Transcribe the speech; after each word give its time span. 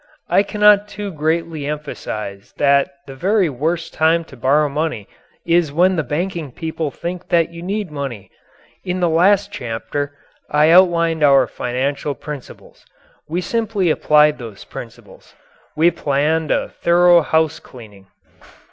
I 0.29 0.41
cannot 0.41 0.87
too 0.87 1.11
greatly 1.11 1.67
emphasize 1.67 2.55
that 2.57 2.89
the 3.05 3.13
very 3.13 3.49
worst 3.49 3.93
time 3.93 4.23
to 4.23 4.35
borrow 4.35 4.67
money 4.67 5.07
is 5.45 5.71
when 5.71 5.95
the 5.95 6.01
banking 6.01 6.51
people 6.51 6.89
think 6.89 7.27
that 7.27 7.51
you 7.51 7.61
need 7.61 7.91
money. 7.91 8.31
In 8.83 8.99
the 8.99 9.07
last 9.07 9.51
chapter 9.51 10.17
I 10.49 10.71
outlined 10.71 11.21
our 11.23 11.45
financial 11.45 12.15
principles. 12.15 12.83
We 13.29 13.41
simply 13.41 13.91
applied 13.91 14.39
those 14.39 14.63
principles. 14.63 15.35
We 15.75 15.91
planned 15.91 16.49
a 16.49 16.69
thorough 16.69 17.21
house 17.21 17.59
cleaning. 17.59 18.07